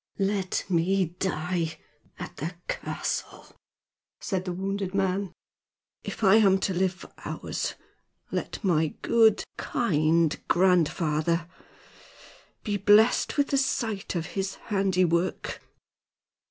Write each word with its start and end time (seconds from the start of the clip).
"Let 0.17 0.65
me 0.67 1.15
die 1.19 1.77
at 2.17 2.37
the 2.37 2.55
castle," 2.67 3.55
said 4.19 4.45
the 4.45 4.51
wounded 4.51 4.95
man. 4.95 5.31
"If 6.03 6.23
I 6.23 6.37
am 6.37 6.57
to 6.61 6.73
live 6.73 6.93
for 6.93 7.11
hours, 7.23 7.75
let 8.31 8.63
my 8.63 8.95
good, 9.03 9.43
kind 9.57 10.35
grandfather 10.47 11.47
be 12.63 12.77
blessed 12.77 13.37
with 13.37 13.49
the 13.49 13.57
sight 13.57 14.15
of 14.15 14.25
his 14.33 14.55
handiwork!" 14.73 15.61